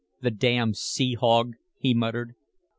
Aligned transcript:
"The 0.21 0.31
damn 0.31 0.73
sea 0.73 1.13
hog!" 1.13 1.53
he 1.77 1.93
muttered. 1.93 2.33